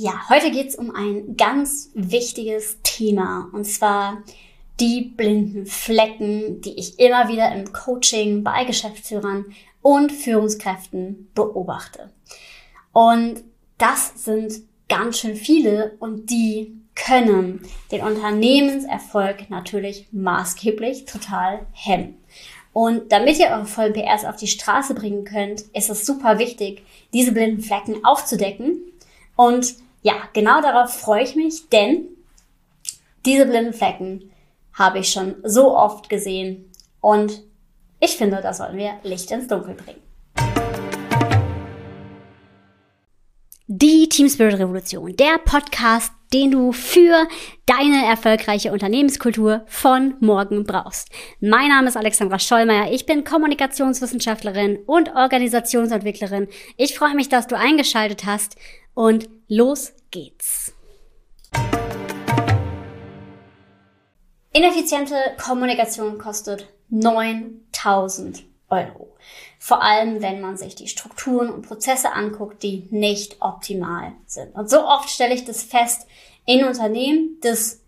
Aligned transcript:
Ja, 0.00 0.28
heute 0.28 0.52
geht's 0.52 0.76
um 0.76 0.94
ein 0.94 1.36
ganz 1.36 1.90
wichtiges 1.92 2.78
Thema 2.84 3.50
und 3.52 3.64
zwar 3.64 4.22
die 4.78 5.00
blinden 5.00 5.66
Flecken, 5.66 6.60
die 6.60 6.78
ich 6.78 7.00
immer 7.00 7.26
wieder 7.26 7.52
im 7.52 7.72
Coaching 7.72 8.44
bei 8.44 8.62
Geschäftsführern 8.62 9.46
und 9.82 10.12
Führungskräften 10.12 11.28
beobachte. 11.34 12.12
Und 12.92 13.42
das 13.78 14.24
sind 14.24 14.60
ganz 14.88 15.18
schön 15.18 15.34
viele 15.34 15.96
und 15.98 16.30
die 16.30 16.80
können 16.94 17.62
den 17.90 18.02
Unternehmenserfolg 18.02 19.50
natürlich 19.50 20.06
maßgeblich 20.12 21.06
total 21.06 21.66
hemmen. 21.72 22.14
Und 22.72 23.10
damit 23.10 23.40
ihr 23.40 23.48
eure 23.48 23.66
vollen 23.66 23.94
PRs 23.94 24.24
auf 24.24 24.36
die 24.36 24.46
Straße 24.46 24.94
bringen 24.94 25.24
könnt, 25.24 25.62
ist 25.74 25.90
es 25.90 26.06
super 26.06 26.38
wichtig, 26.38 26.84
diese 27.12 27.32
blinden 27.32 27.62
Flecken 27.62 28.04
aufzudecken 28.04 28.80
und 29.34 29.74
ja, 30.02 30.14
genau 30.32 30.60
darauf 30.60 30.92
freue 30.92 31.24
ich 31.24 31.34
mich, 31.34 31.68
denn 31.70 32.06
diese 33.26 33.46
blinden 33.46 33.72
Flecken 33.72 34.30
habe 34.72 35.00
ich 35.00 35.10
schon 35.10 35.36
so 35.42 35.76
oft 35.76 36.08
gesehen 36.08 36.70
und 37.00 37.42
ich 38.00 38.16
finde, 38.16 38.40
da 38.40 38.54
sollten 38.54 38.76
wir 38.76 38.92
Licht 39.02 39.30
ins 39.32 39.48
Dunkel 39.48 39.74
bringen. 39.74 40.00
Die 43.66 44.08
Team 44.08 44.28
Spirit 44.28 44.58
Revolution, 44.58 45.14
der 45.16 45.38
Podcast, 45.44 46.12
den 46.32 46.50
du 46.50 46.72
für 46.72 47.26
deine 47.66 48.06
erfolgreiche 48.06 48.72
Unternehmenskultur 48.72 49.62
von 49.66 50.14
morgen 50.20 50.64
brauchst. 50.64 51.08
Mein 51.40 51.68
Name 51.68 51.88
ist 51.88 51.96
Alexandra 51.96 52.38
Schollmeier, 52.38 52.92
ich 52.92 53.04
bin 53.04 53.24
Kommunikationswissenschaftlerin 53.24 54.78
und 54.86 55.14
Organisationsentwicklerin. 55.14 56.48
Ich 56.76 56.96
freue 56.96 57.14
mich, 57.14 57.28
dass 57.28 57.46
du 57.46 57.58
eingeschaltet 57.58 58.24
hast 58.24 58.56
und 58.98 59.30
los 59.46 59.92
geht's. 60.10 60.72
Ineffiziente 64.52 65.14
Kommunikation 65.40 66.18
kostet 66.18 66.66
9000 66.88 68.42
Euro. 68.70 69.14
Vor 69.60 69.84
allem, 69.84 70.20
wenn 70.20 70.40
man 70.40 70.56
sich 70.56 70.74
die 70.74 70.88
Strukturen 70.88 71.48
und 71.48 71.62
Prozesse 71.62 72.12
anguckt, 72.12 72.64
die 72.64 72.88
nicht 72.90 73.36
optimal 73.38 74.14
sind. 74.26 74.52
Und 74.56 74.68
so 74.68 74.84
oft 74.84 75.08
stelle 75.08 75.32
ich 75.32 75.44
das 75.44 75.62
fest 75.62 76.08
in 76.44 76.64
Unternehmen, 76.64 77.38
dass 77.40 77.82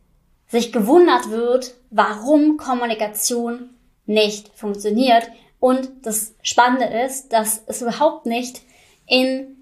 sich 0.46 0.72
gewundert 0.72 1.28
wird, 1.30 1.74
warum 1.90 2.56
Kommunikation 2.56 3.70
nicht 4.06 4.56
funktioniert. 4.56 5.28
Und 5.58 5.90
das 6.02 6.34
Spannende 6.42 6.84
ist, 7.04 7.32
dass 7.32 7.64
es 7.66 7.82
überhaupt 7.82 8.26
nicht 8.26 8.62
in 9.08 9.56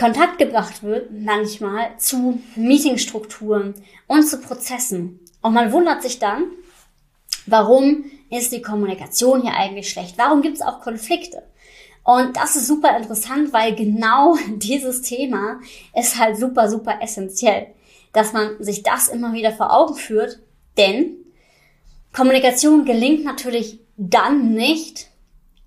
Kontakt 0.00 0.38
gebracht 0.38 0.82
wird, 0.82 1.10
manchmal 1.12 1.90
zu 1.98 2.40
Meetingstrukturen 2.56 3.74
und 4.06 4.26
zu 4.26 4.40
Prozessen. 4.40 5.20
Und 5.42 5.52
man 5.52 5.72
wundert 5.72 6.00
sich 6.00 6.18
dann, 6.18 6.44
warum 7.44 8.06
ist 8.30 8.50
die 8.50 8.62
Kommunikation 8.62 9.42
hier 9.42 9.52
eigentlich 9.52 9.90
schlecht? 9.90 10.16
Warum 10.16 10.40
gibt 10.40 10.56
es 10.56 10.62
auch 10.62 10.80
Konflikte? 10.80 11.42
Und 12.02 12.34
das 12.38 12.56
ist 12.56 12.66
super 12.66 12.96
interessant, 12.96 13.52
weil 13.52 13.74
genau 13.74 14.38
dieses 14.48 15.02
Thema 15.02 15.60
ist 15.94 16.18
halt 16.18 16.38
super, 16.38 16.70
super 16.70 17.00
essentiell, 17.02 17.66
dass 18.14 18.32
man 18.32 18.56
sich 18.58 18.82
das 18.82 19.08
immer 19.08 19.34
wieder 19.34 19.52
vor 19.52 19.70
Augen 19.70 19.96
führt, 19.96 20.38
denn 20.78 21.14
Kommunikation 22.14 22.86
gelingt 22.86 23.24
natürlich 23.24 23.80
dann 23.98 24.54
nicht, 24.54 25.08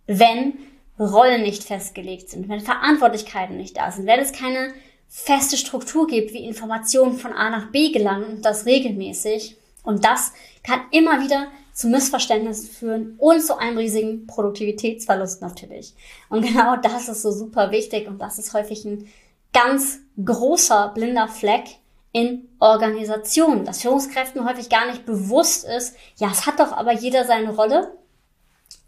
wenn 0.08 0.58
Rollen 1.00 1.42
nicht 1.42 1.64
festgelegt 1.64 2.30
sind, 2.30 2.50
wenn 2.50 2.60
Verantwortlichkeiten 2.60 3.58
nicht 3.58 3.78
da 3.78 3.92
sind, 3.92 4.06
wenn 4.06 4.20
es 4.20 4.32
keine 4.32 4.74
feste 5.08 5.58
Struktur 5.58 6.08
gibt, 6.08 6.34
wie 6.34 6.46
Informationen 6.46 7.18
von 7.18 7.34
A 7.34 7.50
nach 7.50 7.72
B 7.72 7.92
gelangen 7.92 8.38
und 8.38 8.46
das 8.46 8.66
regelmäßig. 8.66 9.58
Und 9.84 10.06
das 10.06 10.34
kann 10.64 10.82
immer 10.92 11.22
wieder 11.24 11.48
zu 11.74 11.88
Missverständnissen 11.88 12.70
führen 12.70 13.16
und 13.18 13.42
zu 13.42 13.58
einem 13.58 13.78
riesigen 13.78 14.28
Produktivitätsverlust 14.28 15.42
natürlich. 15.42 15.94
Und 16.30 16.44
genau 16.46 16.78
das 16.78 17.10
ist 17.10 17.22
so 17.22 17.32
super 17.32 17.72
wichtig 17.72 18.08
und 18.08 18.20
das 18.20 18.38
ist 18.38 18.54
häufig 18.54 18.86
ein 18.86 19.08
ganz 19.54 20.00
großer 20.24 20.92
blinder 20.94 21.28
Fleck 21.28 21.64
in 22.12 22.48
Organisationen, 22.60 23.66
dass 23.66 23.82
Führungskräften 23.82 24.48
häufig 24.48 24.70
gar 24.70 24.88
nicht 24.88 25.06
bewusst 25.06 25.66
ist, 25.66 25.96
ja, 26.18 26.30
es 26.32 26.46
hat 26.46 26.60
doch 26.60 26.72
aber 26.72 26.94
jeder 26.94 27.26
seine 27.26 27.56
Rolle 27.56 27.98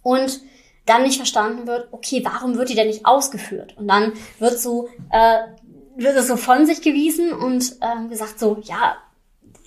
und 0.03 0.41
dann 0.85 1.03
nicht 1.03 1.17
verstanden 1.17 1.67
wird, 1.67 1.87
okay, 1.91 2.21
warum 2.23 2.57
wird 2.57 2.69
die 2.69 2.75
denn 2.75 2.87
nicht 2.87 3.05
ausgeführt? 3.05 3.75
Und 3.77 3.87
dann 3.87 4.13
wird 4.39 4.59
so, 4.59 4.89
äh, 5.11 5.39
wird 5.95 6.15
es 6.15 6.27
so 6.27 6.37
von 6.37 6.65
sich 6.65 6.81
gewiesen 6.81 7.31
und 7.31 7.77
äh, 7.81 8.07
gesagt 8.07 8.39
so, 8.39 8.57
ja, 8.63 8.97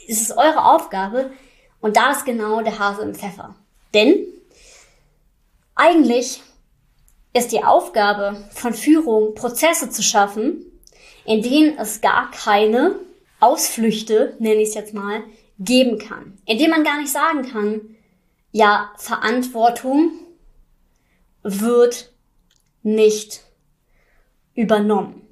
es 0.08 0.20
ist 0.20 0.36
eure 0.36 0.64
Aufgabe. 0.64 1.30
Und 1.80 1.96
da 1.96 2.12
ist 2.12 2.24
genau 2.24 2.60
der 2.62 2.78
Hase 2.78 3.02
im 3.02 3.14
Pfeffer. 3.14 3.54
Denn 3.94 4.24
eigentlich 5.74 6.42
ist 7.32 7.52
die 7.52 7.62
Aufgabe 7.62 8.36
von 8.50 8.74
Führung, 8.74 9.34
Prozesse 9.34 9.90
zu 9.90 10.02
schaffen, 10.02 10.64
in 11.24 11.42
denen 11.42 11.78
es 11.78 12.00
gar 12.00 12.30
keine 12.30 12.96
Ausflüchte, 13.38 14.34
nenne 14.38 14.62
ich 14.62 14.70
es 14.70 14.74
jetzt 14.74 14.94
mal, 14.94 15.22
geben 15.58 15.98
kann. 15.98 16.38
In 16.46 16.58
denen 16.58 16.70
man 16.70 16.84
gar 16.84 16.98
nicht 16.98 17.12
sagen 17.12 17.42
kann, 17.50 17.96
ja, 18.50 18.90
Verantwortung 18.96 20.12
wird 21.42 22.12
nicht 22.82 23.42
übernommen. 24.54 25.26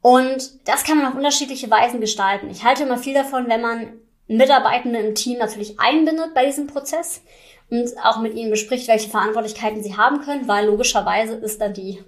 Und 0.00 0.68
das 0.68 0.84
kann 0.84 0.98
man 0.98 1.06
auf 1.06 1.14
unterschiedliche 1.14 1.70
Weisen 1.70 2.00
gestalten. 2.00 2.50
Ich 2.50 2.62
halte 2.62 2.82
immer 2.82 2.98
viel 2.98 3.14
davon, 3.14 3.48
wenn 3.48 3.62
man 3.62 3.94
Mitarbeitende 4.26 4.98
im 4.98 5.14
Team 5.14 5.38
natürlich 5.38 5.80
einbindet 5.80 6.34
bei 6.34 6.46
diesem 6.46 6.66
Prozess 6.66 7.22
und 7.70 7.90
auch 8.02 8.20
mit 8.20 8.34
ihnen 8.34 8.50
bespricht, 8.50 8.88
welche 8.88 9.10
Verantwortlichkeiten 9.10 9.82
sie 9.82 9.96
haben 9.96 10.20
können, 10.20 10.48
weil 10.48 10.66
logischerweise 10.66 11.34
ist 11.34 11.60
dann 11.60 11.74
die 11.74 12.02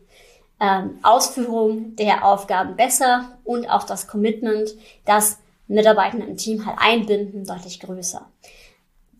ähm, 0.60 0.98
Ausführung 1.02 1.96
der 1.96 2.24
Aufgaben 2.24 2.76
besser 2.76 3.38
und 3.44 3.68
auch 3.68 3.84
das 3.84 4.06
Commitment, 4.06 4.70
das 5.04 5.38
Mitarbeitende 5.68 6.26
im 6.26 6.36
Team 6.36 6.64
halt 6.64 6.78
einbinden, 6.80 7.44
deutlich 7.44 7.80
größer. 7.80 8.26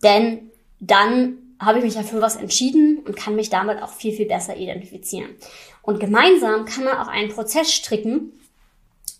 Denn 0.03 0.51
dann 0.79 1.37
habe 1.59 1.79
ich 1.79 1.85
mich 1.85 1.95
ja 1.95 2.03
für 2.03 2.21
was 2.21 2.35
entschieden 2.35 2.99
und 3.05 3.15
kann 3.15 3.35
mich 3.35 3.49
damit 3.49 3.81
auch 3.81 3.91
viel, 3.91 4.13
viel 4.13 4.27
besser 4.27 4.55
identifizieren. 4.55 5.35
Und 5.81 5.99
gemeinsam 5.99 6.65
kann 6.65 6.83
man 6.83 6.97
auch 6.97 7.07
einen 7.07 7.29
Prozess 7.29 7.71
stricken, 7.71 8.33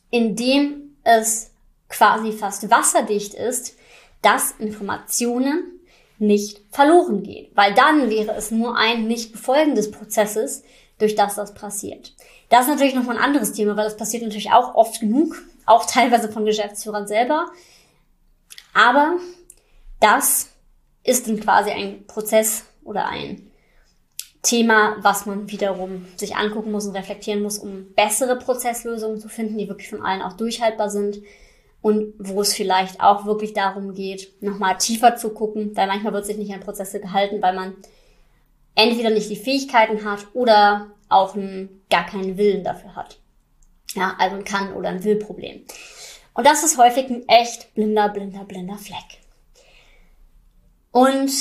in 0.09 0.36
dem 0.36 0.96
es 1.03 1.52
quasi 1.90 2.31
fast 2.31 2.70
wasserdicht 2.70 3.34
ist, 3.34 3.78
dass 4.22 4.52
Informationen 4.59 5.80
nicht 6.20 6.62
verloren 6.72 7.24
gehen. 7.24 7.48
Weil 7.56 7.74
dann 7.74 8.09
wäre 8.09 8.36
es 8.36 8.52
nur 8.52 8.78
ein 8.78 9.08
Nicht-Befolgen 9.08 9.75
des 9.75 9.92
Prozesses, 9.92 10.64
durch 11.00 11.16
das 11.16 11.36
das 11.36 11.54
passiert. 11.54 12.14
Das 12.50 12.62
ist 12.62 12.69
natürlich 12.69 12.96
noch 12.96 13.08
ein 13.08 13.18
anderes 13.18 13.54
Thema, 13.54 13.78
weil 13.78 13.84
das 13.86 13.98
passiert 13.98 14.24
natürlich 14.24 14.52
auch 14.52 14.75
oft 14.75 15.00
genug, 15.00 15.36
auch 15.66 15.86
teilweise 15.86 16.31
von 16.31 16.46
Geschäftsführern 16.46 17.08
selber. 17.08 17.52
Aber 18.74 19.18
das 20.00 20.50
ist 21.07 21.28
dann 21.28 21.40
quasi 21.40 21.72
ein 21.72 22.06
Prozess 22.06 22.66
oder 22.84 23.07
ein 23.07 23.50
Thema, 24.44 24.97
was 25.01 25.25
man 25.25 25.50
wiederum 25.50 26.06
sich 26.18 26.35
angucken 26.35 26.72
muss 26.72 26.85
und 26.85 26.95
reflektieren 26.95 27.41
muss, 27.41 27.57
um 27.57 27.94
bessere 27.95 28.38
Prozesslösungen 28.38 29.19
zu 29.19 29.29
finden, 29.29 29.57
die 29.57 29.68
wirklich 29.68 29.90
von 29.90 30.01
allen 30.01 30.22
auch 30.22 30.34
durchhaltbar 30.34 30.90
sind 30.90 31.22
und 31.81 32.13
wo 32.19 32.41
es 32.41 32.53
vielleicht 32.53 33.01
auch 33.01 33.25
wirklich 33.25 33.53
darum 33.53 33.94
geht, 33.94 34.41
nochmal 34.41 34.78
tiefer 34.78 35.16
zu 35.16 35.29
gucken, 35.29 35.75
weil 35.75 35.88
manchmal 35.88 36.13
wird 36.13 36.25
sich 36.25 36.38
nicht 36.38 36.53
an 36.53 36.59
Prozesse 36.59 37.00
gehalten, 37.00 37.41
weil 37.41 37.56
man 37.56 37.75
entweder 38.75 39.09
nicht 39.09 39.29
die 39.29 39.38
Fähigkeiten 39.38 40.03
hat 40.03 40.28
oder 40.34 40.88
auch 41.07 41.35
einen, 41.35 41.84
gar 41.89 42.06
keinen 42.06 42.38
Willen 42.38 42.66
dafür 42.66 42.95
hat. 42.95 43.18
Ja, 43.95 44.16
also 44.19 44.35
ein 44.35 44.44
Kann- 44.44 44.74
oder 44.74 44.89
ein 44.89 45.03
Willproblem. 45.03 45.62
Und 46.34 46.45
das 46.45 46.63
ist 46.63 46.77
häufig 46.77 47.10
ein 47.10 47.27
echt 47.30 47.74
blinder, 47.75 48.10
blinder, 48.10 48.44
blinder 48.44 48.77
Fleck. 48.77 49.21
Und 50.92 51.31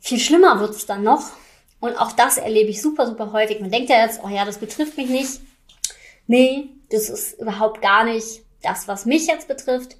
viel 0.00 0.18
schlimmer 0.18 0.60
wird 0.60 0.74
es 0.74 0.86
dann 0.86 1.02
noch. 1.02 1.30
Und 1.80 1.96
auch 1.96 2.12
das 2.12 2.36
erlebe 2.36 2.70
ich 2.70 2.82
super, 2.82 3.06
super 3.06 3.32
häufig. 3.32 3.60
Man 3.60 3.70
denkt 3.70 3.90
ja 3.90 4.04
jetzt, 4.04 4.20
oh 4.22 4.28
ja, 4.28 4.44
das 4.44 4.58
betrifft 4.58 4.96
mich 4.96 5.08
nicht. 5.08 5.40
Nee, 6.26 6.68
das 6.90 7.08
ist 7.08 7.40
überhaupt 7.40 7.80
gar 7.80 8.04
nicht 8.04 8.42
das, 8.62 8.86
was 8.86 9.06
mich 9.06 9.26
jetzt 9.26 9.48
betrifft. 9.48 9.96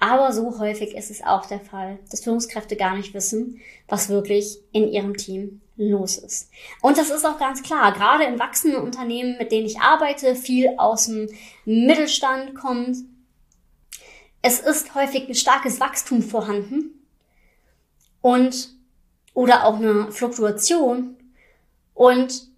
Aber 0.00 0.32
so 0.32 0.58
häufig 0.58 0.96
ist 0.96 1.10
es 1.10 1.22
auch 1.22 1.46
der 1.46 1.60
Fall, 1.60 2.00
dass 2.10 2.24
Führungskräfte 2.24 2.74
gar 2.74 2.96
nicht 2.96 3.14
wissen, 3.14 3.60
was 3.86 4.08
wirklich 4.08 4.58
in 4.72 4.88
ihrem 4.88 5.16
Team 5.16 5.60
los 5.76 6.18
ist. 6.18 6.50
Und 6.80 6.98
das 6.98 7.10
ist 7.10 7.24
auch 7.24 7.38
ganz 7.38 7.62
klar, 7.62 7.92
gerade 7.92 8.24
in 8.24 8.40
wachsenden 8.40 8.82
Unternehmen, 8.82 9.38
mit 9.38 9.52
denen 9.52 9.66
ich 9.66 9.80
arbeite, 9.80 10.34
viel 10.34 10.74
aus 10.76 11.06
dem 11.06 11.28
Mittelstand 11.64 12.56
kommt. 12.56 12.96
Es 14.42 14.58
ist 14.58 14.96
häufig 14.96 15.28
ein 15.28 15.36
starkes 15.36 15.78
Wachstum 15.78 16.22
vorhanden 16.22 16.91
und 18.22 18.70
oder 19.34 19.66
auch 19.66 19.76
eine 19.76 20.10
Fluktuation 20.10 21.16
und 21.94 22.48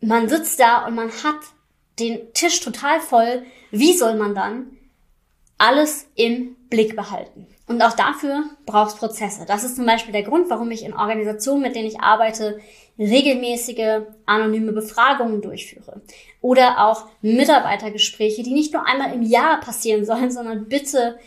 man 0.00 0.28
sitzt 0.28 0.58
da 0.60 0.86
und 0.86 0.94
man 0.94 1.10
hat 1.10 1.36
den 1.98 2.32
Tisch 2.32 2.60
total 2.60 3.00
voll. 3.00 3.44
Wie 3.70 3.94
soll 3.94 4.16
man 4.16 4.34
dann 4.34 4.76
alles 5.58 6.08
im 6.14 6.56
Blick 6.68 6.96
behalten? 6.96 7.46
Und 7.66 7.82
auch 7.82 7.94
dafür 7.94 8.44
braucht 8.64 8.92
es 8.92 8.98
Prozesse. 8.98 9.44
Das 9.46 9.64
ist 9.64 9.76
zum 9.76 9.86
Beispiel 9.86 10.12
der 10.12 10.22
Grund, 10.22 10.48
warum 10.50 10.70
ich 10.70 10.84
in 10.84 10.94
Organisationen, 10.94 11.62
mit 11.62 11.74
denen 11.74 11.88
ich 11.88 12.00
arbeite, 12.00 12.60
regelmäßige 12.98 14.02
anonyme 14.24 14.72
Befragungen 14.72 15.42
durchführe. 15.42 16.00
Oder 16.40 16.86
auch 16.86 17.08
Mitarbeitergespräche, 17.22 18.42
die 18.42 18.52
nicht 18.52 18.72
nur 18.72 18.86
einmal 18.86 19.12
im 19.12 19.22
Jahr 19.22 19.58
passieren 19.60 20.04
sollen, 20.04 20.30
sondern 20.30 20.68
bitte 20.68 21.18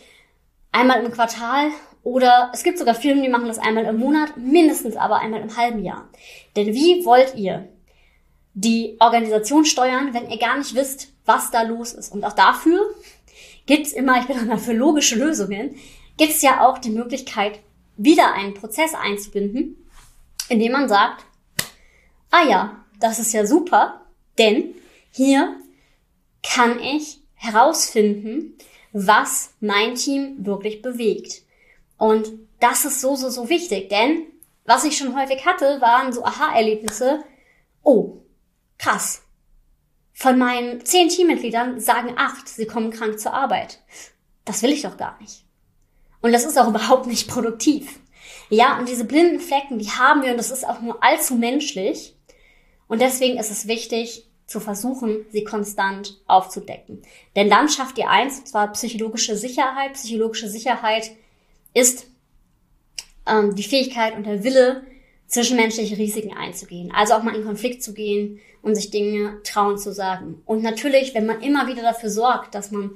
einmal 0.72 1.04
im 1.04 1.12
Quartal 1.12 1.68
oder 2.02 2.50
es 2.54 2.62
gibt 2.62 2.78
sogar 2.78 2.94
Firmen, 2.94 3.22
die 3.22 3.28
machen 3.28 3.48
das 3.48 3.58
einmal 3.58 3.84
im 3.84 3.98
Monat, 3.98 4.36
mindestens 4.36 4.96
aber 4.96 5.18
einmal 5.18 5.40
im 5.40 5.56
halben 5.56 5.84
Jahr. 5.84 6.08
Denn 6.56 6.74
wie 6.74 7.04
wollt 7.04 7.34
ihr 7.36 7.68
die 8.54 8.96
Organisation 9.00 9.64
steuern, 9.64 10.14
wenn 10.14 10.30
ihr 10.30 10.38
gar 10.38 10.58
nicht 10.58 10.74
wisst, 10.74 11.08
was 11.24 11.50
da 11.50 11.62
los 11.62 11.92
ist? 11.92 12.12
Und 12.12 12.24
auch 12.24 12.32
dafür 12.32 12.80
gibt's 13.66 13.92
immer, 13.92 14.18
ich 14.20 14.26
bin 14.26 14.38
immer 14.38 14.58
für 14.58 14.72
logische 14.72 15.16
Lösungen, 15.16 15.76
gibt's 16.16 16.42
ja 16.42 16.66
auch 16.66 16.78
die 16.78 16.90
Möglichkeit, 16.90 17.60
wieder 17.96 18.32
einen 18.32 18.54
Prozess 18.54 18.94
einzubinden, 18.94 19.76
indem 20.48 20.72
man 20.72 20.88
sagt, 20.88 21.24
ah 22.30 22.46
ja, 22.48 22.84
das 22.98 23.18
ist 23.18 23.32
ja 23.32 23.46
super, 23.46 24.06
denn 24.38 24.74
hier 25.10 25.56
kann 26.42 26.80
ich 26.80 27.20
herausfinden, 27.34 28.56
was 28.92 29.54
mein 29.60 29.94
Team 29.94 30.44
wirklich 30.44 30.82
bewegt. 30.82 31.42
Und 32.00 32.32
das 32.60 32.86
ist 32.86 33.02
so, 33.02 33.14
so, 33.14 33.28
so 33.28 33.50
wichtig, 33.50 33.90
denn 33.90 34.22
was 34.64 34.84
ich 34.84 34.96
schon 34.96 35.14
häufig 35.14 35.44
hatte, 35.44 35.82
waren 35.82 36.14
so 36.14 36.24
Aha-Erlebnisse. 36.24 37.22
Oh, 37.82 38.22
krass. 38.78 39.22
Von 40.14 40.38
meinen 40.38 40.82
zehn 40.82 41.10
Teammitgliedern 41.10 41.78
sagen 41.78 42.14
acht, 42.16 42.48
sie 42.48 42.66
kommen 42.66 42.90
krank 42.90 43.20
zur 43.20 43.34
Arbeit. 43.34 43.80
Das 44.46 44.62
will 44.62 44.72
ich 44.72 44.80
doch 44.80 44.96
gar 44.96 45.20
nicht. 45.20 45.44
Und 46.22 46.32
das 46.32 46.46
ist 46.46 46.58
auch 46.58 46.68
überhaupt 46.70 47.06
nicht 47.06 47.28
produktiv. 47.28 48.00
Ja, 48.48 48.78
und 48.78 48.88
diese 48.88 49.04
blinden 49.04 49.38
Flecken, 49.38 49.78
die 49.78 49.90
haben 49.90 50.22
wir 50.22 50.30
und 50.30 50.38
das 50.38 50.50
ist 50.50 50.66
auch 50.66 50.80
nur 50.80 51.04
allzu 51.04 51.34
menschlich. 51.34 52.16
Und 52.88 53.02
deswegen 53.02 53.38
ist 53.38 53.50
es 53.50 53.68
wichtig, 53.68 54.26
zu 54.46 54.58
versuchen, 54.58 55.26
sie 55.30 55.44
konstant 55.44 56.18
aufzudecken. 56.26 57.02
Denn 57.36 57.50
dann 57.50 57.68
schafft 57.68 57.98
ihr 57.98 58.08
eins, 58.08 58.38
und 58.38 58.48
zwar 58.48 58.72
psychologische 58.72 59.36
Sicherheit. 59.36 59.92
Psychologische 59.92 60.48
Sicherheit 60.48 61.10
ist 61.74 62.06
ähm, 63.26 63.54
die 63.54 63.62
Fähigkeit 63.62 64.16
und 64.16 64.26
der 64.26 64.44
Wille, 64.44 64.82
zwischenmenschliche 65.30 65.96
Risiken 65.96 66.36
einzugehen. 66.36 66.92
Also 66.92 67.14
auch 67.14 67.22
mal 67.22 67.36
in 67.36 67.44
Konflikt 67.44 67.84
zu 67.84 67.94
gehen 67.94 68.40
und 68.62 68.74
sich 68.74 68.90
Dinge 68.90 69.40
trauen 69.44 69.78
zu 69.78 69.92
sagen. 69.92 70.42
Und 70.44 70.62
natürlich, 70.62 71.14
wenn 71.14 71.26
man 71.26 71.40
immer 71.40 71.68
wieder 71.68 71.82
dafür 71.82 72.10
sorgt, 72.10 72.54
dass 72.54 72.72
man 72.72 72.90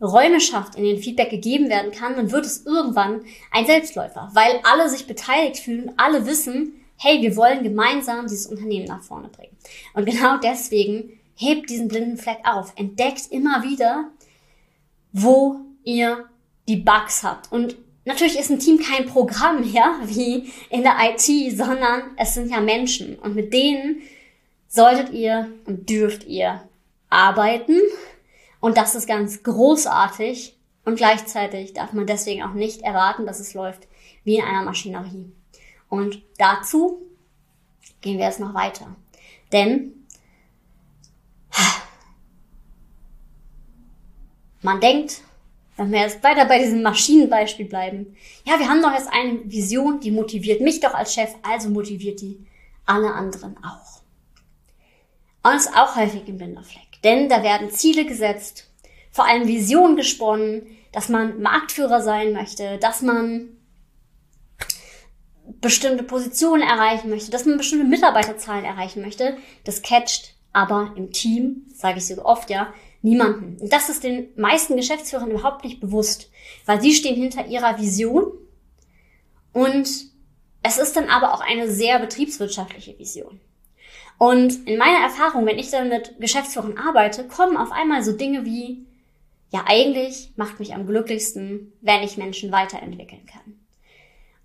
Räume 0.00 0.40
schafft, 0.40 0.76
in 0.76 0.84
denen 0.84 1.02
Feedback 1.02 1.30
gegeben 1.30 1.68
werden 1.70 1.90
kann, 1.90 2.14
dann 2.14 2.30
wird 2.30 2.44
es 2.44 2.64
irgendwann 2.64 3.22
ein 3.50 3.66
Selbstläufer, 3.66 4.30
weil 4.34 4.60
alle 4.62 4.88
sich 4.88 5.06
beteiligt 5.06 5.56
fühlen, 5.56 5.92
alle 5.96 6.26
wissen, 6.26 6.74
hey, 6.96 7.22
wir 7.22 7.36
wollen 7.36 7.64
gemeinsam 7.64 8.26
dieses 8.26 8.46
Unternehmen 8.46 8.86
nach 8.86 9.02
vorne 9.02 9.28
bringen. 9.28 9.56
Und 9.94 10.04
genau 10.04 10.36
deswegen 10.38 11.18
hebt 11.34 11.70
diesen 11.70 11.88
blinden 11.88 12.16
Fleck 12.16 12.38
auf, 12.44 12.72
entdeckt 12.76 13.28
immer 13.30 13.62
wieder, 13.62 14.10
wo 15.12 15.56
ihr 15.84 16.28
die 16.68 16.76
Bugs 16.76 17.22
habt. 17.22 17.50
Und 17.50 17.76
natürlich 18.08 18.38
ist 18.38 18.50
ein 18.50 18.58
Team 18.58 18.80
kein 18.80 19.06
Programm, 19.06 19.62
ja, 19.72 20.00
wie 20.02 20.50
in 20.70 20.82
der 20.82 20.96
IT, 21.00 21.56
sondern 21.56 22.16
es 22.16 22.34
sind 22.34 22.50
ja 22.50 22.60
Menschen. 22.60 23.16
Und 23.20 23.36
mit 23.36 23.52
denen 23.52 24.02
solltet 24.66 25.10
ihr 25.12 25.52
und 25.66 25.88
dürft 25.88 26.24
ihr 26.24 26.68
arbeiten. 27.08 27.78
Und 28.60 28.76
das 28.76 28.96
ist 28.96 29.06
ganz 29.06 29.44
großartig. 29.44 30.56
Und 30.84 30.96
gleichzeitig 30.96 31.74
darf 31.74 31.92
man 31.92 32.06
deswegen 32.06 32.42
auch 32.42 32.54
nicht 32.54 32.80
erwarten, 32.80 33.26
dass 33.26 33.38
es 33.40 33.54
läuft 33.54 33.86
wie 34.24 34.38
in 34.38 34.44
einer 34.44 34.62
Maschinerie. 34.62 35.30
Und 35.88 36.22
dazu 36.38 37.02
gehen 38.00 38.18
wir 38.18 38.24
jetzt 38.24 38.40
noch 38.40 38.54
weiter. 38.54 38.96
Denn 39.52 40.06
man 44.62 44.80
denkt, 44.80 45.22
wenn 45.78 45.92
wir 45.92 46.00
jetzt 46.00 46.22
weiter 46.24 46.44
bei 46.44 46.58
diesem 46.58 46.82
Maschinenbeispiel 46.82 47.66
bleiben, 47.66 48.16
ja, 48.44 48.58
wir 48.58 48.68
haben 48.68 48.82
doch 48.82 48.92
jetzt 48.92 49.10
eine 49.12 49.40
Vision, 49.44 50.00
die 50.00 50.10
motiviert 50.10 50.60
mich 50.60 50.80
doch 50.80 50.92
als 50.92 51.14
Chef, 51.14 51.30
also 51.42 51.70
motiviert 51.70 52.20
die 52.20 52.44
alle 52.84 53.12
anderen 53.12 53.56
auch. 53.58 54.02
Und 55.44 55.56
ist 55.56 55.74
auch 55.76 55.94
häufig 55.94 56.26
ein 56.26 56.36
Binderfleck, 56.36 57.00
denn 57.04 57.28
da 57.28 57.44
werden 57.44 57.70
Ziele 57.70 58.04
gesetzt, 58.04 58.70
vor 59.12 59.26
allem 59.26 59.46
Visionen 59.46 59.96
gesponnen, 59.96 60.66
dass 60.92 61.08
man 61.08 61.40
Marktführer 61.40 62.02
sein 62.02 62.32
möchte, 62.32 62.78
dass 62.78 63.02
man 63.02 63.50
bestimmte 65.60 66.02
Positionen 66.02 66.62
erreichen 66.62 67.08
möchte, 67.08 67.30
dass 67.30 67.46
man 67.46 67.56
bestimmte 67.56 67.86
Mitarbeiterzahlen 67.86 68.64
erreichen 68.64 69.00
möchte, 69.00 69.36
das 69.64 69.82
catcht 69.82 70.34
aber 70.52 70.92
im 70.96 71.12
Team, 71.12 71.66
sage 71.72 71.98
ich 71.98 72.06
so 72.06 72.24
oft, 72.24 72.50
ja, 72.50 72.72
niemanden. 73.02 73.60
Und 73.60 73.72
das 73.72 73.88
ist 73.88 74.04
den 74.04 74.28
meisten 74.36 74.76
Geschäftsführern 74.76 75.30
überhaupt 75.30 75.64
nicht 75.64 75.80
bewusst, 75.80 76.30
weil 76.66 76.80
sie 76.80 76.92
stehen 76.92 77.16
hinter 77.16 77.46
ihrer 77.46 77.78
Vision 77.78 78.32
und 79.52 79.88
es 80.62 80.78
ist 80.78 80.96
dann 80.96 81.08
aber 81.08 81.34
auch 81.34 81.40
eine 81.40 81.70
sehr 81.70 81.98
betriebswirtschaftliche 81.98 82.98
Vision. 82.98 83.40
Und 84.18 84.66
in 84.66 84.78
meiner 84.78 84.98
Erfahrung, 84.98 85.46
wenn 85.46 85.58
ich 85.58 85.70
dann 85.70 85.88
mit 85.88 86.18
Geschäftsführern 86.18 86.76
arbeite, 86.76 87.26
kommen 87.28 87.56
auf 87.56 87.70
einmal 87.70 88.02
so 88.02 88.12
Dinge 88.12 88.44
wie, 88.44 88.86
ja, 89.50 89.64
eigentlich 89.66 90.32
macht 90.36 90.58
mich 90.58 90.74
am 90.74 90.86
glücklichsten, 90.86 91.72
wenn 91.80 92.02
ich 92.02 92.18
Menschen 92.18 92.50
weiterentwickeln 92.50 93.26
kann. 93.26 93.58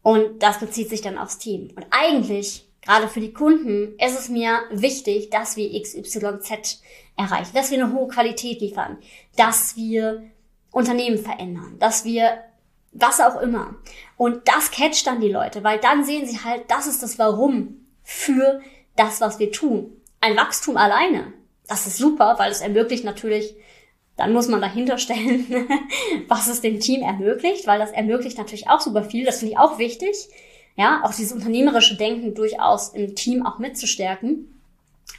Und 0.03 0.43
das 0.43 0.59
bezieht 0.59 0.89
sich 0.89 1.01
dann 1.01 1.17
aufs 1.17 1.39
Team. 1.39 1.71
Und 1.75 1.87
eigentlich, 1.89 2.69
gerade 2.81 3.07
für 3.07 3.21
die 3.21 3.33
Kunden, 3.33 3.97
ist 3.97 4.19
es 4.19 4.29
mir 4.29 4.61
wichtig, 4.71 5.29
dass 5.31 5.57
wir 5.57 5.81
XYZ 5.81 6.81
erreichen, 7.15 7.51
dass 7.53 7.71
wir 7.71 7.83
eine 7.83 7.93
hohe 7.93 8.07
Qualität 8.07 8.61
liefern, 8.61 8.97
dass 9.35 9.75
wir 9.75 10.23
Unternehmen 10.71 11.17
verändern, 11.17 11.77
dass 11.79 12.05
wir 12.05 12.43
was 12.91 13.19
auch 13.19 13.41
immer. 13.41 13.75
Und 14.17 14.47
das 14.47 14.71
catcht 14.71 15.07
dann 15.07 15.21
die 15.21 15.31
Leute, 15.31 15.63
weil 15.63 15.79
dann 15.79 16.03
sehen 16.03 16.25
sie 16.27 16.39
halt, 16.43 16.69
das 16.69 16.87
ist 16.87 17.01
das 17.03 17.17
Warum 17.19 17.85
für 18.03 18.61
das, 18.95 19.21
was 19.21 19.39
wir 19.39 19.51
tun. 19.51 19.91
Ein 20.21 20.37
Wachstum 20.37 20.77
alleine, 20.77 21.33
das 21.67 21.87
ist 21.87 21.97
super, 21.97 22.35
weil 22.37 22.51
es 22.51 22.61
ermöglicht 22.61 23.03
natürlich 23.03 23.55
dann 24.15 24.33
muss 24.33 24.47
man 24.47 24.61
dahinter 24.61 24.97
stellen, 24.97 25.47
was 26.27 26.47
es 26.47 26.61
dem 26.61 26.79
Team 26.79 27.01
ermöglicht, 27.01 27.65
weil 27.65 27.79
das 27.79 27.91
ermöglicht 27.91 28.37
natürlich 28.37 28.69
auch 28.69 28.79
super 28.79 29.03
viel. 29.03 29.25
Das 29.25 29.39
finde 29.39 29.53
ich 29.53 29.57
auch 29.57 29.79
wichtig. 29.79 30.15
Ja, 30.75 31.01
auch 31.03 31.13
dieses 31.13 31.33
unternehmerische 31.33 31.97
Denken 31.97 32.33
durchaus 32.33 32.89
im 32.89 33.15
Team 33.15 33.45
auch 33.45 33.59
mitzustärken. 33.59 34.61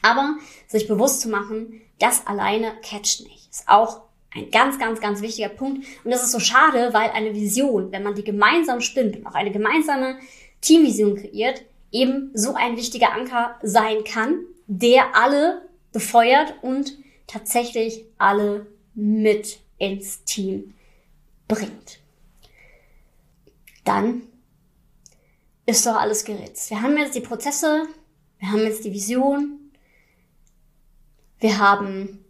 Aber 0.01 0.35
sich 0.67 0.87
bewusst 0.87 1.21
zu 1.21 1.29
machen, 1.29 1.81
das 1.99 2.27
alleine 2.27 2.73
catcht 2.81 3.21
nicht. 3.21 3.49
Ist 3.49 3.67
auch 3.67 4.01
ein 4.33 4.51
ganz, 4.51 4.77
ganz, 4.77 4.99
ganz 4.99 5.21
wichtiger 5.21 5.49
Punkt. 5.49 5.85
Und 6.03 6.11
das 6.11 6.23
ist 6.23 6.31
so 6.31 6.39
schade, 6.39 6.93
weil 6.93 7.09
eine 7.11 7.33
Vision, 7.33 7.91
wenn 7.91 8.03
man 8.03 8.15
die 8.15 8.23
gemeinsam 8.23 8.81
spinnt 8.81 9.17
und 9.17 9.27
auch 9.27 9.35
eine 9.35 9.51
gemeinsame 9.51 10.19
Teamvision 10.61 11.15
kreiert, 11.15 11.63
eben 11.91 12.31
so 12.33 12.53
ein 12.53 12.75
wichtiger 12.75 13.13
Anker 13.13 13.57
sein 13.63 14.03
kann, 14.03 14.39
der 14.67 15.15
alle 15.15 15.61
befeuert 15.93 16.55
und 16.61 16.97
tatsächlich 17.27 18.05
alle 18.17 18.67
mit 18.93 19.59
ins 19.77 20.23
Team 20.25 20.73
bringt. 21.47 21.99
Dann 23.83 24.23
ist 25.65 25.85
doch 25.85 25.95
alles 25.95 26.25
geritzt. 26.25 26.69
Wir 26.69 26.81
haben 26.81 26.97
jetzt 26.97 27.15
die 27.15 27.21
Prozesse, 27.21 27.87
wir 28.39 28.51
haben 28.51 28.63
jetzt 28.63 28.83
die 28.83 28.91
Vision, 28.91 29.64
wir 31.45 31.59
haben 31.59 32.25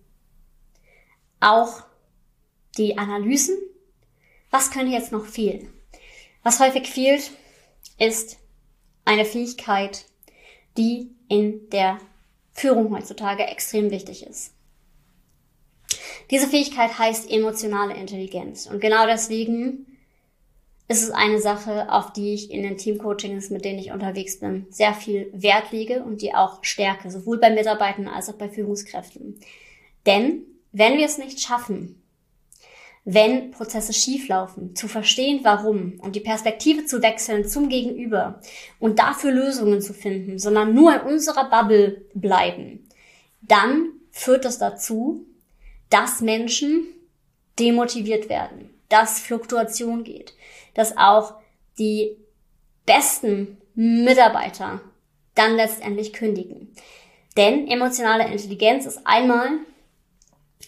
auch 1.40 1.84
die 2.78 2.98
Analysen. 2.98 3.58
Was 4.52 4.72
könnte 4.72 4.92
jetzt 4.92 5.14
noch 5.14 5.26
fehlen? 5.26 5.72
Was 6.44 6.60
häufig 6.60 6.90
fehlt, 6.90 7.32
ist 7.98 8.38
eine 9.06 9.24
Fähigkeit, 9.24 10.04
die 10.78 11.16
in 11.30 11.70
der 11.70 11.98
Führung 12.52 12.94
heutzutage 12.94 13.44
extrem 13.44 13.90
wichtig 13.90 14.28
ist. 14.28 14.54
Diese 16.30 16.50
Fähigkeit 16.50 17.00
heißt 17.00 17.32
emotionale 17.32 17.94
Intelligenz. 17.94 18.66
Und 18.66 18.82
genau 18.82 19.06
deswegen 19.06 19.95
ist 20.88 21.04
es 21.04 21.12
eine 21.12 21.40
Sache, 21.40 21.92
auf 21.92 22.14
die 22.14 22.34
ich 22.34 22.52
in 22.52 22.62
den 22.62 22.78
Teamcoachings, 22.78 23.50
mit 23.50 23.66
denen 23.66 23.80
ich 23.80 23.92
unterwegs 23.92 24.40
bin, 24.40 24.68
sehr 24.70 24.94
viel 24.94 25.32
Wert 25.34 25.72
lege 25.72 26.04
und 26.04 26.22
die 26.22 26.36
auch 26.36 26.64
stärke, 26.64 27.10
sowohl 27.10 27.40
bei 27.40 27.50
Mitarbeitern 27.50 28.08
als 28.08 28.30
auch 28.30 28.36
bei 28.36 28.50
Führungskräften. 28.50 29.40
Denn 30.06 30.44
wenn 30.72 30.98
wir 30.98 31.06
es 31.06 31.18
nicht 31.18 31.40
schaffen, 31.40 32.02
wenn 33.04 33.52
Prozesse 33.52 33.94
schieflaufen, 33.94 34.76
zu 34.76 34.88
verstehen, 34.88 35.42
warum 35.44 36.00
und 36.02 36.16
die 36.16 36.22
Perspektive 36.22 36.86
zu 36.86 37.04
wechseln 37.04 37.48
zum 37.48 37.70
Gegenüber 37.70 38.42
und 38.80 38.98
dafür 38.98 39.32
Lösungen 39.32 39.82
zu 39.82 39.94
finden, 39.94 40.40
sondern 40.40 40.74
nur 40.74 40.94
in 40.96 41.02
unserer 41.02 41.50
Bubble 41.50 42.02
bleiben, 42.16 42.88
dann 43.42 43.90
führt 44.10 44.44
das 44.44 44.58
dazu, 44.58 45.24
dass 45.92 46.22
Menschen 46.22 46.88
demotiviert 47.60 48.28
werden, 48.28 48.72
dass 48.90 49.20
Fluktuation 49.20 50.04
geht, 50.04 50.34
dass 50.76 50.98
auch 50.98 51.34
die 51.80 52.16
besten 52.86 53.58
Mitarbeiter 53.74 54.82
dann 55.34 55.56
letztendlich 55.56 56.14
kündigen. 56.14 56.74
Denn 57.36 57.68
emotionale 57.68 58.32
Intelligenz 58.32 58.86
ist 58.86 59.06
einmal, 59.06 59.50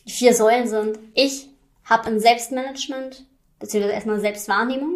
die 0.05 0.11
vier 0.11 0.33
Säulen 0.33 0.67
sind, 0.67 0.99
ich 1.13 1.47
habe 1.85 2.07
ein 2.07 2.19
Selbstmanagement, 2.19 3.25
beziehungsweise 3.59 3.93
erstmal 3.93 4.19
Selbstwahrnehmung. 4.19 4.95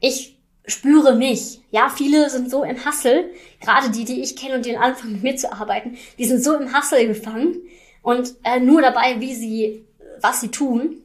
Ich 0.00 0.36
spüre 0.66 1.14
mich. 1.14 1.60
Ja, 1.70 1.88
viele 1.88 2.28
sind 2.30 2.50
so 2.50 2.64
im 2.64 2.84
Hassel, 2.84 3.30
gerade 3.60 3.90
die, 3.90 4.04
die 4.04 4.20
ich 4.20 4.36
kenne 4.36 4.56
und 4.56 4.66
die 4.66 4.76
anfangen 4.76 5.12
mit 5.12 5.22
mir 5.22 5.36
zu 5.36 5.52
arbeiten, 5.52 5.96
die 6.18 6.24
sind 6.24 6.42
so 6.42 6.54
im 6.56 6.72
Hassel 6.72 7.06
gefangen 7.06 7.56
und 8.02 8.34
äh, 8.42 8.58
nur 8.58 8.82
dabei, 8.82 9.20
wie 9.20 9.34
sie, 9.34 9.84
was 10.20 10.40
sie 10.40 10.50
tun, 10.50 11.02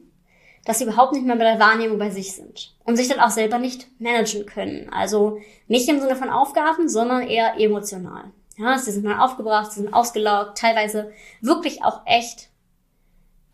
dass 0.64 0.78
sie 0.78 0.84
überhaupt 0.84 1.12
nicht 1.12 1.26
mehr 1.26 1.36
bei 1.36 1.44
der 1.44 1.58
Wahrnehmung 1.58 1.98
bei 1.98 2.10
sich 2.10 2.34
sind 2.34 2.74
und 2.84 2.96
sich 2.96 3.08
dann 3.08 3.20
auch 3.20 3.30
selber 3.30 3.58
nicht 3.58 3.88
managen 4.00 4.46
können. 4.46 4.88
Also 4.92 5.38
nicht 5.66 5.88
im 5.88 6.00
Sinne 6.00 6.16
von 6.16 6.30
Aufgaben, 6.30 6.88
sondern 6.88 7.22
eher 7.22 7.58
emotional. 7.58 8.30
Ja, 8.56 8.78
sie 8.78 8.92
sind 8.92 9.04
mal 9.04 9.20
aufgebracht, 9.20 9.72
sie 9.72 9.80
sind 9.80 9.92
ausgelaugt, 9.92 10.58
teilweise 10.58 11.12
wirklich 11.40 11.82
auch 11.82 12.02
echt 12.06 12.48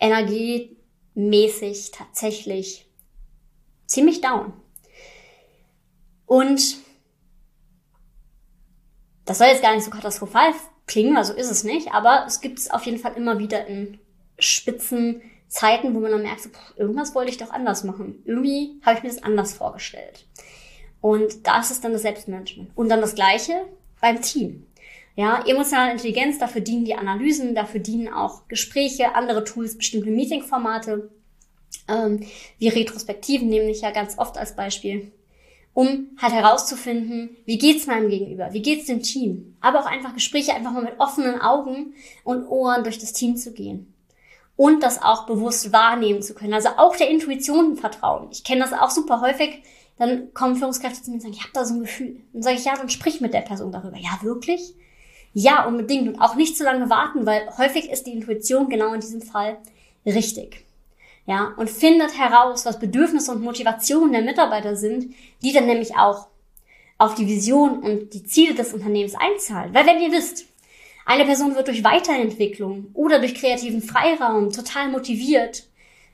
energiemäßig 0.00 1.92
tatsächlich 1.92 2.86
ziemlich 3.86 4.20
down. 4.20 4.52
Und 6.26 6.76
das 9.24 9.38
soll 9.38 9.48
jetzt 9.48 9.62
gar 9.62 9.74
nicht 9.74 9.84
so 9.84 9.90
katastrophal 9.90 10.52
klingen, 10.86 11.16
also 11.16 11.32
ist 11.32 11.50
es 11.50 11.64
nicht, 11.64 11.92
aber 11.92 12.24
es 12.26 12.40
gibt 12.40 12.58
es 12.58 12.70
auf 12.70 12.84
jeden 12.84 12.98
Fall 12.98 13.14
immer 13.14 13.38
wieder 13.38 13.66
in 13.66 13.98
spitzen 14.38 15.22
Zeiten, 15.48 15.94
wo 15.94 16.00
man 16.00 16.12
dann 16.12 16.22
merkt, 16.22 16.42
so, 16.42 16.50
irgendwas 16.76 17.14
wollte 17.14 17.30
ich 17.30 17.38
doch 17.38 17.50
anders 17.50 17.84
machen. 17.84 18.22
Irgendwie 18.24 18.80
habe 18.82 18.98
ich 18.98 19.02
mir 19.02 19.08
das 19.08 19.22
anders 19.22 19.54
vorgestellt. 19.54 20.26
Und 21.00 21.46
das 21.46 21.70
ist 21.70 21.84
dann 21.84 21.92
das 21.92 22.02
Selbstmanagement. 22.02 22.70
Und 22.74 22.88
dann 22.88 23.00
das 23.00 23.14
Gleiche 23.14 23.64
beim 24.00 24.20
Team. 24.20 24.66
Ja, 25.16 25.44
emotionale 25.46 25.92
Intelligenz, 25.92 26.38
dafür 26.38 26.60
dienen 26.60 26.84
die 26.84 26.94
Analysen, 26.94 27.54
dafür 27.54 27.80
dienen 27.80 28.12
auch 28.12 28.46
Gespräche, 28.46 29.16
andere 29.16 29.42
Tools, 29.42 29.76
bestimmte 29.76 30.10
Meetingformate, 30.10 31.10
ähm, 31.88 32.24
wie 32.58 32.68
Retrospektiven 32.68 33.48
nämlich 33.48 33.80
ja 33.80 33.90
ganz 33.90 34.16
oft 34.18 34.38
als 34.38 34.54
Beispiel, 34.54 35.10
um 35.74 36.10
halt 36.18 36.34
herauszufinden, 36.34 37.36
wie 37.46 37.58
geht's 37.58 37.88
meinem 37.88 38.10
Gegenüber, 38.10 38.52
wie 38.52 38.62
geht's 38.62 38.86
dem 38.86 39.02
Team, 39.02 39.56
aber 39.60 39.80
auch 39.80 39.86
einfach 39.86 40.14
Gespräche 40.14 40.54
einfach 40.54 40.72
mal 40.72 40.84
mit 40.84 41.00
offenen 41.00 41.40
Augen 41.40 41.94
und 42.22 42.46
Ohren 42.46 42.84
durch 42.84 42.98
das 42.98 43.12
Team 43.12 43.36
zu 43.36 43.52
gehen 43.52 43.92
und 44.58 44.82
das 44.82 45.00
auch 45.00 45.24
bewusst 45.24 45.72
wahrnehmen 45.72 46.20
zu 46.20 46.34
können. 46.34 46.52
Also 46.52 46.70
auch 46.78 46.96
der 46.96 47.08
Intuition 47.08 47.76
vertrauen. 47.76 48.26
Ich 48.32 48.42
kenne 48.42 48.60
das 48.60 48.72
auch 48.72 48.90
super 48.90 49.20
häufig. 49.20 49.62
Dann 49.98 50.34
kommen 50.34 50.56
Führungskräfte 50.56 51.00
zu 51.00 51.10
mir 51.10 51.14
und 51.14 51.20
sagen, 51.20 51.34
ich 51.34 51.42
habe 51.42 51.52
da 51.54 51.64
so 51.64 51.74
ein 51.74 51.80
Gefühl. 51.80 52.16
Dann 52.32 52.42
sage 52.42 52.56
ich, 52.56 52.64
ja, 52.64 52.74
dann 52.76 52.90
sprich 52.90 53.20
mit 53.20 53.32
der 53.32 53.42
Person 53.42 53.70
darüber. 53.70 53.96
Ja, 53.96 54.18
wirklich? 54.22 54.74
Ja, 55.32 55.64
unbedingt. 55.64 56.08
Und 56.08 56.20
auch 56.20 56.34
nicht 56.34 56.56
zu 56.56 56.64
lange 56.64 56.90
warten, 56.90 57.24
weil 57.24 57.48
häufig 57.56 57.88
ist 57.88 58.08
die 58.08 58.12
Intuition 58.12 58.68
genau 58.68 58.92
in 58.94 59.00
diesem 59.00 59.22
Fall 59.22 59.58
richtig. 60.04 60.66
Ja, 61.24 61.54
und 61.56 61.70
findet 61.70 62.18
heraus, 62.18 62.66
was 62.66 62.80
Bedürfnisse 62.80 63.30
und 63.30 63.42
Motivationen 63.42 64.10
der 64.10 64.22
Mitarbeiter 64.22 64.74
sind, 64.74 65.14
die 65.40 65.52
dann 65.52 65.66
nämlich 65.66 65.96
auch 65.96 66.26
auf 66.96 67.14
die 67.14 67.28
Vision 67.28 67.78
und 67.78 68.12
die 68.12 68.24
Ziele 68.24 68.54
des 68.54 68.74
Unternehmens 68.74 69.14
einzahlen. 69.14 69.72
Weil 69.72 69.86
wenn 69.86 70.00
ihr 70.00 70.10
wisst, 70.10 70.46
eine 71.08 71.24
Person 71.24 71.54
wird 71.54 71.68
durch 71.68 71.82
Weiterentwicklung 71.84 72.90
oder 72.92 73.18
durch 73.18 73.34
kreativen 73.34 73.80
Freiraum 73.80 74.52
total 74.52 74.90
motiviert, 74.90 75.66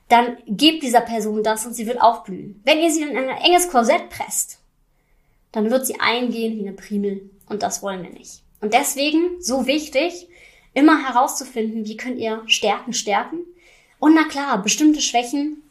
dann 0.07 0.37
gebt 0.47 0.83
dieser 0.83 1.01
Person 1.01 1.43
das 1.43 1.65
und 1.65 1.73
sie 1.73 1.85
wird 1.85 2.01
aufblühen. 2.01 2.61
Wenn 2.63 2.79
ihr 2.79 2.89
sie 2.89 3.01
in 3.01 3.17
ein 3.17 3.27
enges 3.27 3.67
Korsett 3.67 4.09
presst, 4.09 4.59
dann 5.51 5.69
wird 5.69 5.85
sie 5.85 5.99
eingehen 5.99 6.55
wie 6.55 6.61
eine 6.61 6.71
Primel 6.71 7.29
und 7.49 7.61
das 7.61 7.83
wollen 7.83 8.03
wir 8.03 8.09
nicht. 8.09 8.41
Und 8.61 8.73
deswegen 8.73 9.41
so 9.41 9.67
wichtig, 9.67 10.29
immer 10.73 11.05
herauszufinden, 11.05 11.85
wie 11.85 11.97
könnt 11.97 12.17
ihr 12.17 12.43
Stärken 12.47 12.93
stärken 12.93 13.39
und 13.99 14.15
na 14.15 14.23
klar, 14.23 14.63
bestimmte 14.63 15.01
Schwächen 15.01 15.61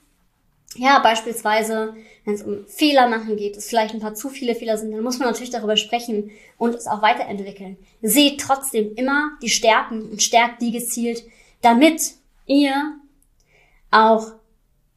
ja, 0.77 0.99
beispielsweise, 0.99 1.95
wenn 2.25 2.35
es 2.35 2.43
um 2.43 2.67
Fehler 2.67 3.09
machen 3.09 3.37
geht, 3.37 3.57
es 3.57 3.69
vielleicht 3.69 3.95
ein 3.95 4.01
paar 4.01 4.15
zu 4.15 4.29
viele 4.29 4.55
Fehler 4.55 4.77
sind, 4.77 4.93
dann 4.93 5.03
muss 5.03 5.19
man 5.19 5.29
natürlich 5.29 5.51
darüber 5.51 5.77
sprechen 5.77 6.31
und 6.59 6.75
es 6.75 6.87
auch 6.87 7.03
weiterentwickeln. 7.03 7.77
Seht 8.03 8.41
trotzdem 8.41 8.95
immer 8.95 9.31
die 9.43 9.49
Stärken 9.49 10.03
und 10.11 10.23
stärkt 10.23 10.63
die 10.63 10.73
gezielt, 10.73 11.25
damit 11.63 12.15
ihr 12.47 12.99
auch 13.91 14.33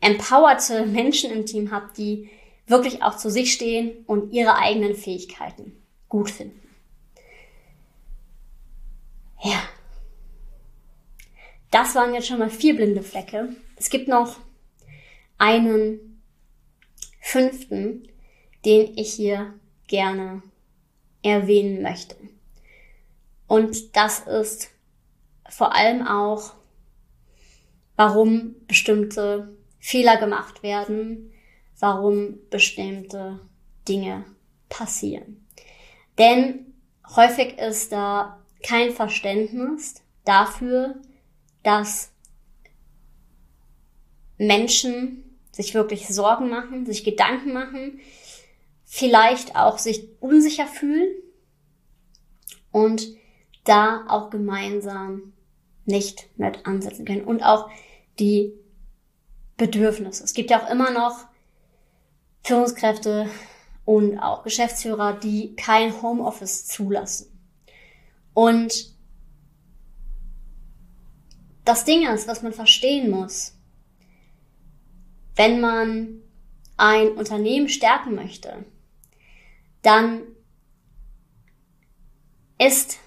empowerte 0.02 0.86
Menschen 0.86 1.32
im 1.32 1.46
Team 1.46 1.72
habt, 1.72 1.98
die 1.98 2.30
wirklich 2.66 3.04
auch 3.04 3.18
zu 3.18 3.30
sich 3.30 3.54
stehen 3.54 4.04
und 4.08 4.34
ihre 4.34 4.58
eigenen 4.58 4.96
Fähigkeiten 4.96 5.74
gut 6.10 6.30
finden. 6.30 6.60
Ja. 9.44 9.62
Das 11.72 11.96
waren 11.96 12.14
jetzt 12.14 12.28
schon 12.28 12.40
mal 12.40 12.50
vier 12.50 12.76
blinde 12.76 13.04
Flecke. 13.04 13.56
Es 13.76 13.90
gibt 13.90 14.08
noch 14.08 14.38
einen 15.38 16.22
fünften, 17.22 18.08
den 18.66 18.98
ich 18.98 19.14
hier 19.14 19.54
gerne 19.88 20.42
erwähnen 21.24 21.82
möchte. 21.82 22.16
Und 23.48 23.96
das 23.96 24.20
ist 24.20 24.70
vor 25.50 25.74
allem 25.74 26.06
auch, 26.06 26.54
warum 27.96 28.56
bestimmte 28.68 29.56
Fehler 29.80 30.18
gemacht 30.18 30.64
werden, 30.64 31.32
warum 31.80 32.40
bestimmte 32.50 33.40
Dinge 33.88 34.26
passieren. 34.70 35.46
Denn 36.18 36.74
häufig 37.16 37.58
ist 37.58 37.92
da 37.92 38.44
kein 38.64 38.92
Verständnis 38.92 39.96
dafür, 40.26 40.96
dass 41.64 42.12
Menschen 44.38 45.27
sich 45.58 45.74
wirklich 45.74 46.08
Sorgen 46.08 46.50
machen, 46.50 46.86
sich 46.86 47.04
Gedanken 47.04 47.52
machen, 47.52 48.00
vielleicht 48.86 49.56
auch 49.56 49.80
sich 49.80 50.08
unsicher 50.20 50.68
fühlen 50.68 51.10
und 52.72 53.08
da 53.64 54.06
auch 54.08 54.30
gemeinsam 54.30 55.34
nicht 55.86 56.30
mit 56.38 56.68
ansetzen 56.68 57.06
können. 57.06 57.26
Und 57.26 57.42
auch 57.42 57.72
die 58.20 58.54
Bedürfnisse. 59.58 60.24
Es 60.24 60.36
gibt 60.36 60.52
ja 60.52 60.64
auch 60.64 60.70
immer 60.70 60.92
noch 60.92 61.26
Führungskräfte 62.44 63.28
und 63.84 64.20
auch 64.20 64.44
Geschäftsführer, 64.44 65.14
die 65.14 65.56
kein 65.56 66.04
Homeoffice 66.04 66.68
zulassen. 66.68 67.36
Und 68.36 68.94
das 71.66 71.84
Ding 71.84 72.08
ist, 72.08 72.28
was 72.28 72.44
man 72.44 72.54
verstehen 72.54 73.10
muss, 73.10 73.57
wenn 75.38 75.62
man 75.62 76.22
ein 76.76 77.12
Unternehmen 77.12 77.70
stärken 77.70 78.16
möchte, 78.16 78.66
dann 79.82 80.24
ist 82.60 83.00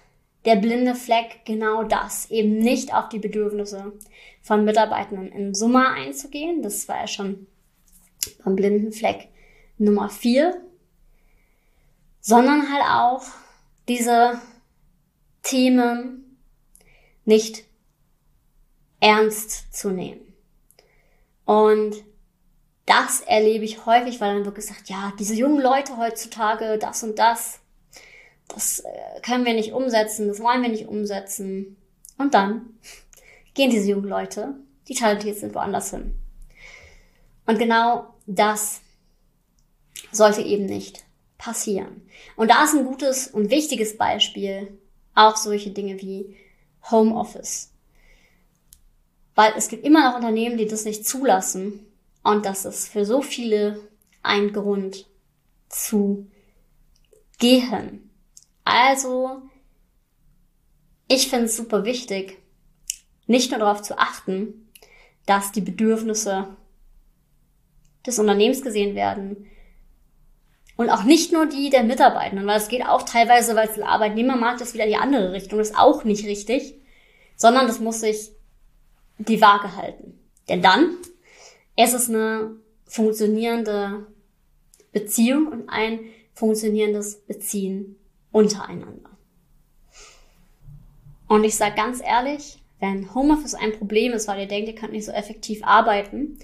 der 0.44 0.56
blinde 0.56 0.94
Fleck 0.94 1.40
genau 1.44 1.82
das, 1.82 2.30
eben 2.30 2.58
nicht 2.58 2.94
auf 2.94 3.08
die 3.08 3.18
Bedürfnisse 3.18 3.92
von 4.42 4.64
Mitarbeitenden 4.64 5.30
in 5.32 5.54
Summe 5.54 5.88
einzugehen. 5.88 6.62
Das 6.62 6.88
war 6.88 7.00
ja 7.00 7.06
schon 7.06 7.46
beim 8.44 8.56
blinden 8.56 8.92
Fleck 8.92 9.28
Nummer 9.76 10.08
vier, 10.08 10.62
sondern 12.20 12.72
halt 12.72 12.84
auch 12.84 13.22
diese 13.88 14.40
Themen 15.42 16.38
nicht 17.24 17.64
ernst 19.00 19.74
zu 19.74 19.90
nehmen. 19.90 20.20
Und 21.44 22.04
das 22.90 23.20
erlebe 23.20 23.64
ich 23.64 23.86
häufig, 23.86 24.20
weil 24.20 24.34
dann 24.34 24.44
wird 24.44 24.56
gesagt, 24.56 24.88
ja, 24.88 25.12
diese 25.16 25.34
jungen 25.34 25.60
Leute 25.60 25.96
heutzutage, 25.96 26.76
das 26.76 27.04
und 27.04 27.20
das, 27.20 27.60
das 28.48 28.80
äh, 28.80 29.20
können 29.22 29.44
wir 29.44 29.54
nicht 29.54 29.72
umsetzen, 29.72 30.26
das 30.26 30.40
wollen 30.40 30.62
wir 30.62 30.70
nicht 30.70 30.88
umsetzen. 30.88 31.76
Und 32.18 32.34
dann 32.34 32.74
gehen 33.54 33.70
diese 33.70 33.90
jungen 33.90 34.08
Leute, 34.08 34.54
die 34.88 34.94
talentiert 34.94 35.38
sind, 35.38 35.54
woanders 35.54 35.90
hin. 35.90 36.16
Und 37.46 37.60
genau 37.60 38.12
das 38.26 38.80
sollte 40.10 40.42
eben 40.42 40.66
nicht 40.66 41.04
passieren. 41.38 42.08
Und 42.34 42.50
da 42.50 42.64
ist 42.64 42.74
ein 42.74 42.84
gutes 42.84 43.28
und 43.28 43.50
wichtiges 43.50 43.96
Beispiel 43.96 44.76
auch 45.14 45.36
solche 45.36 45.70
Dinge 45.70 46.00
wie 46.00 46.36
Homeoffice. 46.90 47.70
Weil 49.36 49.52
es 49.56 49.68
gibt 49.68 49.84
immer 49.84 50.08
noch 50.08 50.16
Unternehmen, 50.16 50.58
die 50.58 50.66
das 50.66 50.84
nicht 50.84 51.06
zulassen 51.06 51.86
und 52.22 52.44
das 52.46 52.64
ist 52.64 52.88
für 52.88 53.04
so 53.04 53.22
viele 53.22 53.88
ein 54.22 54.52
Grund 54.52 55.06
zu 55.68 56.30
gehen. 57.38 58.10
Also, 58.64 59.42
ich 61.08 61.28
finde 61.28 61.46
es 61.46 61.56
super 61.56 61.84
wichtig, 61.84 62.38
nicht 63.26 63.50
nur 63.50 63.60
darauf 63.60 63.82
zu 63.82 63.98
achten, 63.98 64.68
dass 65.26 65.52
die 65.52 65.60
Bedürfnisse 65.60 66.56
des 68.06 68.18
Unternehmens 68.18 68.62
gesehen 68.62 68.94
werden 68.94 69.46
und 70.76 70.90
auch 70.90 71.04
nicht 71.04 71.32
nur 71.32 71.46
die 71.46 71.70
der 71.70 71.84
Mitarbeitenden, 71.84 72.46
weil 72.46 72.58
es 72.58 72.68
geht 72.68 72.86
auch 72.86 73.02
teilweise, 73.02 73.54
weil 73.54 73.68
es 73.68 73.74
der 73.74 73.88
Arbeitnehmermarkt 73.88 74.60
ist, 74.60 74.74
wieder 74.74 74.86
die 74.86 74.96
andere 74.96 75.32
Richtung, 75.32 75.58
das 75.58 75.70
ist 75.70 75.78
auch 75.78 76.04
nicht 76.04 76.24
richtig, 76.24 76.74
sondern 77.36 77.66
das 77.66 77.80
muss 77.80 78.00
sich 78.00 78.30
die 79.18 79.40
Waage 79.40 79.76
halten. 79.76 80.18
Denn 80.48 80.62
dann 80.62 80.96
ist 81.84 81.94
es 81.94 82.08
eine 82.08 82.56
funktionierende 82.86 84.06
Beziehung 84.92 85.48
und 85.48 85.68
ein 85.68 86.00
funktionierendes 86.34 87.20
Beziehen 87.26 87.96
untereinander. 88.32 89.10
Und 91.28 91.44
ich 91.44 91.54
sage 91.54 91.76
ganz 91.76 92.00
ehrlich, 92.02 92.60
wenn 92.80 93.14
Homeoffice 93.14 93.54
ein 93.54 93.72
Problem 93.72 94.12
ist, 94.12 94.26
weil 94.26 94.40
ihr 94.40 94.48
denkt, 94.48 94.68
ihr 94.68 94.74
könnt 94.74 94.92
nicht 94.92 95.04
so 95.04 95.12
effektiv 95.12 95.60
arbeiten, 95.62 96.38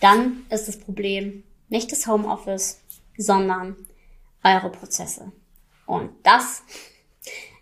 dann 0.00 0.44
ist 0.50 0.68
das 0.68 0.78
Problem 0.78 1.42
nicht 1.68 1.90
das 1.90 2.06
Homeoffice, 2.06 2.80
sondern 3.16 3.76
eure 4.44 4.70
Prozesse. 4.70 5.32
Und 5.86 6.10
das 6.22 6.62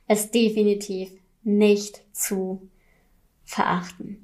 ist 0.09 0.35
definitiv 0.35 1.11
nicht 1.43 2.03
zu 2.13 2.69
verachten, 3.45 4.24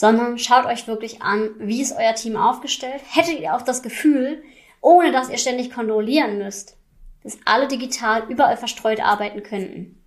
sondern 0.00 0.38
schaut 0.38 0.64
euch 0.64 0.86
wirklich 0.86 1.20
an, 1.20 1.50
wie 1.58 1.82
ist 1.82 1.94
euer 1.94 2.14
Team 2.14 2.34
aufgestellt. 2.34 3.02
Hättet 3.10 3.38
ihr 3.38 3.54
auch 3.54 3.60
das 3.60 3.82
Gefühl, 3.82 4.42
ohne 4.80 5.12
dass 5.12 5.28
ihr 5.28 5.36
ständig 5.36 5.70
kontrollieren 5.70 6.38
müsst, 6.38 6.78
dass 7.22 7.36
alle 7.44 7.68
digital 7.68 8.24
überall 8.30 8.56
verstreut 8.56 8.98
arbeiten 8.98 9.42
könnten. 9.42 10.02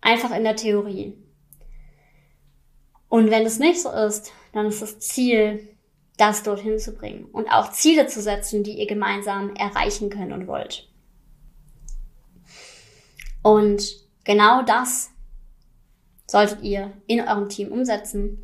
Einfach 0.00 0.36
in 0.36 0.42
der 0.42 0.56
Theorie. 0.56 1.16
Und 3.08 3.30
wenn 3.30 3.46
es 3.46 3.60
nicht 3.60 3.80
so 3.80 3.92
ist, 3.92 4.32
dann 4.52 4.66
ist 4.66 4.82
das 4.82 4.98
Ziel, 4.98 5.76
das 6.16 6.42
dorthin 6.42 6.80
zu 6.80 6.96
bringen 6.96 7.26
und 7.26 7.46
auch 7.46 7.70
Ziele 7.70 8.08
zu 8.08 8.20
setzen, 8.20 8.64
die 8.64 8.72
ihr 8.72 8.88
gemeinsam 8.88 9.54
erreichen 9.54 10.10
könnt 10.10 10.32
und 10.32 10.48
wollt. 10.48 10.90
Und 13.44 13.84
genau 14.24 14.62
das 14.62 15.10
solltet 16.26 16.64
ihr 16.64 16.92
in 17.06 17.20
eurem 17.20 17.48
Team 17.48 17.70
umsetzen 17.70 18.42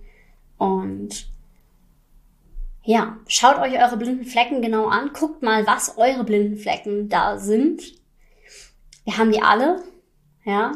und 0.65 1.27
ja, 2.83 3.19
schaut 3.27 3.59
euch 3.59 3.79
eure 3.79 3.99
blinden 3.99 4.25
Flecken 4.25 4.63
genau 4.63 4.87
an, 4.87 5.13
guckt 5.13 5.43
mal, 5.43 5.67
was 5.67 5.99
eure 5.99 6.25
blinden 6.25 6.57
Flecken 6.57 7.09
da 7.11 7.39
sind. 7.39 7.83
Wir 9.05 9.19
haben 9.19 9.31
die 9.31 9.43
alle, 9.43 9.83
ja. 10.45 10.73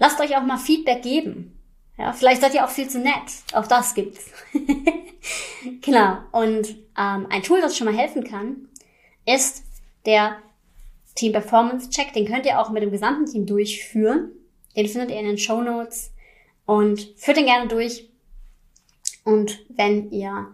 Lasst 0.00 0.20
euch 0.20 0.36
auch 0.36 0.42
mal 0.42 0.58
Feedback 0.58 1.02
geben. 1.02 1.58
Ja, 1.96 2.12
vielleicht 2.12 2.40
seid 2.40 2.54
ihr 2.54 2.64
auch 2.64 2.70
viel 2.70 2.88
zu 2.88 2.98
nett. 2.98 3.14
Auch 3.52 3.66
das 3.66 3.94
gibt's. 3.94 4.30
genau. 5.80 6.18
Und 6.30 6.68
ähm, 6.96 7.26
ein 7.30 7.42
Tool, 7.42 7.60
das 7.60 7.76
schon 7.76 7.86
mal 7.86 7.96
helfen 7.96 8.22
kann, 8.22 8.68
ist 9.26 9.64
der 10.06 10.38
Team 11.14 11.32
Performance 11.32 11.90
Check. 11.90 12.12
Den 12.12 12.26
könnt 12.26 12.46
ihr 12.46 12.60
auch 12.60 12.70
mit 12.70 12.82
dem 12.82 12.92
gesamten 12.92 13.26
Team 13.26 13.46
durchführen. 13.46 14.30
Den 14.76 14.88
findet 14.88 15.10
ihr 15.10 15.18
in 15.18 15.26
den 15.26 15.38
Show 15.38 15.60
Notes 15.60 16.12
und 16.66 17.12
führt 17.16 17.36
den 17.36 17.46
gerne 17.46 17.66
durch. 17.66 18.07
Und 19.28 19.62
wenn 19.68 20.10
ihr 20.10 20.46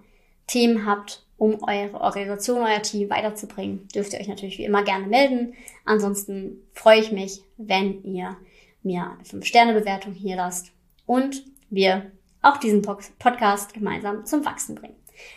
Themen 0.49 0.85
habt, 0.85 1.25
um 1.37 1.63
eure 1.63 2.01
Organisation, 2.01 2.61
euer 2.61 2.83
Team 2.83 3.09
weiterzubringen, 3.09 3.87
dürft 3.95 4.13
ihr 4.13 4.19
euch 4.19 4.27
natürlich 4.27 4.59
wie 4.59 4.65
immer 4.65 4.83
gerne 4.83 5.07
melden. 5.07 5.55
Ansonsten 5.85 6.57
freue 6.73 6.99
ich 6.99 7.13
mich, 7.13 7.45
wenn 7.57 8.03
ihr 8.03 8.37
mir 8.83 9.13
eine 9.13 9.23
5-Sterne-Bewertung 9.23 10.13
hier 10.13 10.35
lasst 10.35 10.73
und 11.07 11.45
wir 11.71 12.11
auch 12.43 12.57
diesen 12.57 12.83
Podcast 12.83 13.75
gemeinsam 13.75 14.27
zum 14.27 14.45
Wachsen 14.45 14.75
bringen. 14.75 14.97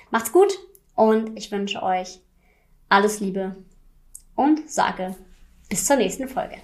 Macht's 0.09 0.31
gut 0.31 0.57
und 0.95 1.37
ich 1.37 1.51
wünsche 1.51 1.83
euch 1.83 2.19
alles 2.89 3.19
Liebe 3.19 3.55
und 4.35 4.67
sage 4.67 5.15
bis 5.69 5.85
zur 5.85 5.97
nächsten 5.97 6.27
Folge. 6.27 6.55